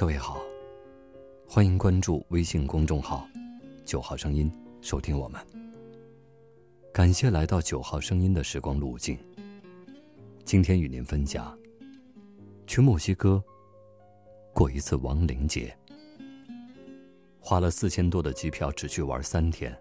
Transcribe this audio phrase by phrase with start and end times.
[0.00, 0.40] 各位好，
[1.46, 3.28] 欢迎关注微信公众号
[3.84, 5.38] “九号声音”，收听我们。
[6.90, 9.18] 感谢来到九号声音的时光路径。
[10.42, 11.54] 今天与您分享：
[12.66, 13.44] 去墨西哥
[14.54, 15.76] 过一次亡灵节，
[17.38, 19.78] 花了四千多的机票，只去玩三天，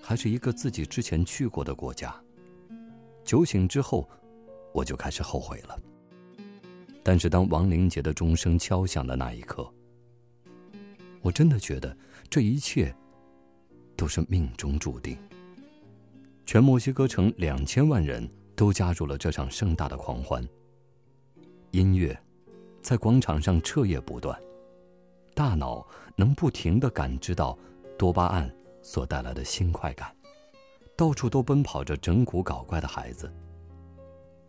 [0.00, 2.14] 还是一个自己之前去过的国家。
[3.24, 4.08] 酒醒之后，
[4.72, 5.76] 我就开始后悔了。
[7.08, 9.72] 但是，当亡灵节的钟声敲响的那一刻，
[11.22, 11.96] 我真的觉得
[12.28, 12.92] 这一切
[13.96, 15.16] 都是命中注定。
[16.44, 20.44] 全墨西哥城两千万人都加入了这场盛大的狂欢。
[21.70, 22.20] 音乐
[22.82, 24.36] 在广场上彻夜不断，
[25.32, 27.56] 大脑能不停的感知到
[27.96, 30.12] 多巴胺所带来的新快感，
[30.96, 33.32] 到处都奔跑着整蛊搞怪的孩子。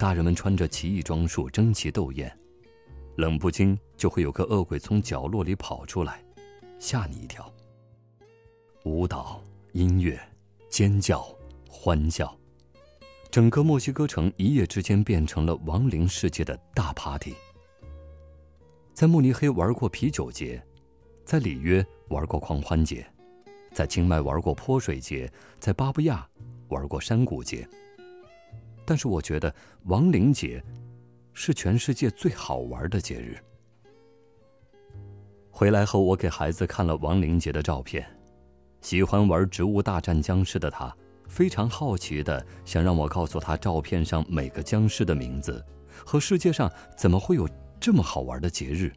[0.00, 2.36] 大人们穿着奇异装束，争奇斗艳。
[3.20, 6.24] 冷不丁就会有个恶鬼从角落里跑出来，
[6.78, 7.52] 吓你一跳。
[8.84, 10.18] 舞蹈、音乐、
[10.70, 11.28] 尖叫、
[11.68, 12.34] 欢笑，
[13.30, 17.34] 整个墨西哥城一夜之间变成了亡灵世界的大 party。
[18.94, 20.62] 在慕尼黑玩过啤酒节，
[21.22, 23.06] 在里约玩过狂欢节，
[23.70, 26.26] 在清迈玩过泼水节，在巴布亚
[26.68, 27.68] 玩过山谷节。
[28.86, 29.54] 但是我觉得
[29.84, 30.64] 亡灵节。
[31.32, 33.38] 是全世界最好玩的节日。
[35.50, 38.06] 回来后，我给孩子看了亡灵节的照片。
[38.80, 40.94] 喜欢玩《植物大战僵尸》的他，
[41.28, 45.62] 非常好奇的想让我告诉他照片上每个僵尸的名字，
[46.04, 48.90] 和世界上怎么会有这么好玩的节日。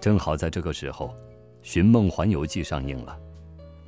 [0.00, 1.08] 正好在这个时候，
[1.62, 3.18] 《寻梦环游记》上映了。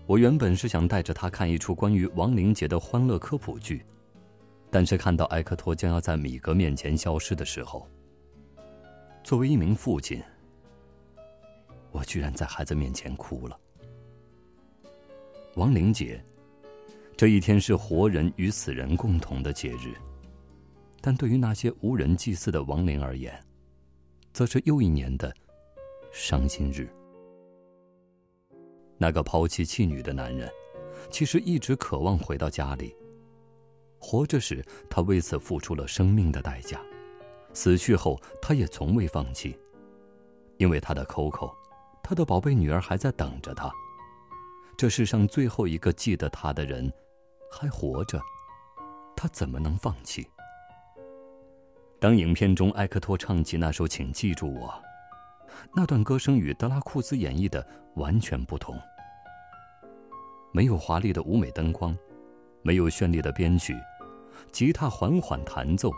[0.07, 3.85] 我原本是想带着他看一出关于亡灵节的欢乐科普剧。
[4.71, 7.89] 但是看到埃克托将要在米格面前消失的时候，
[9.25, 10.23] 作为一名父亲，
[11.91, 13.59] 我居然在孩子面前哭了。
[15.55, 16.23] 亡灵节，
[17.17, 19.95] 这一天是活人与死人共同的节日，
[21.01, 23.43] 但对于那些无人祭祀的亡灵而言，
[24.33, 25.35] 则是又一年的
[26.13, 26.89] 伤心日。
[28.99, 30.51] 那个抛弃妻女的男人，
[31.11, 32.95] 其实一直渴望回到家里。
[33.99, 36.79] 活着时，他为此付出了生命的代价；
[37.53, 39.59] 死去后，他也从未放弃，
[40.57, 41.53] 因为他的 Coco，
[42.03, 43.71] 他的宝贝女儿还在等着他。
[44.77, 46.91] 这世上最后一个记得他的人，
[47.51, 48.21] 还活着，
[49.17, 50.27] 他怎么能放弃？
[52.01, 54.69] 当影片中埃克托唱起那首《请记住我》，
[55.75, 57.67] 那段歌声与德拉库斯演绎的
[57.97, 58.81] 完全不同，
[60.53, 61.99] 没有华丽的舞美灯光。
[62.63, 63.77] 没有绚丽的编曲，
[64.53, 65.93] 吉他缓缓弹奏。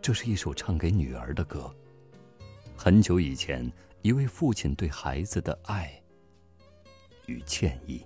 [0.00, 1.70] 这是一首唱给女儿的歌。
[2.76, 3.70] 很久以前，
[4.02, 5.92] 一位父亲对孩子的爱
[7.26, 8.02] 与歉意。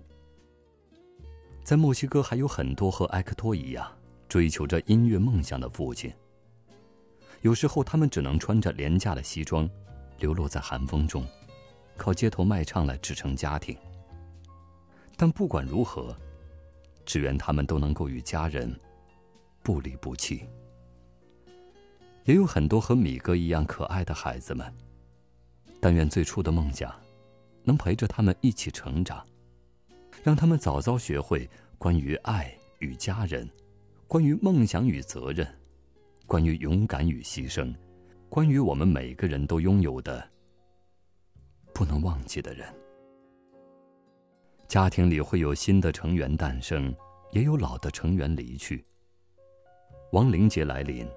[1.62, 3.90] 在墨西哥，还有很多和埃克托一样
[4.28, 6.12] 追求着音乐梦想的父亲。
[7.42, 9.70] 有时候，他们只能穿着廉价的西装，
[10.18, 11.24] 流落在寒风中，
[11.96, 13.76] 靠街头卖唱来支撑家庭。
[15.16, 16.16] 但不管如何。
[17.14, 18.68] 只愿他们都能够与家人
[19.62, 20.48] 不离不弃。
[22.24, 24.66] 也有很多和米哥一样可爱的孩子们，
[25.80, 26.92] 但愿最初的梦想
[27.62, 29.24] 能陪着他们一起成长，
[30.24, 31.48] 让他们早早学会
[31.78, 33.48] 关于爱与家人，
[34.08, 35.46] 关于梦想与责任，
[36.26, 37.72] 关于勇敢与牺牲，
[38.28, 40.28] 关于我们每个人都拥有的
[41.72, 42.66] 不能忘记的人。
[44.68, 46.94] 家庭里会有新的成员诞生，
[47.30, 48.84] 也有老的成员离去。
[50.12, 51.08] 亡灵节来临，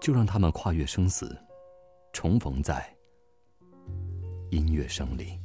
[0.00, 1.36] 就让他们跨越生死，
[2.12, 2.84] 重逢在
[4.50, 5.38] 音乐声里。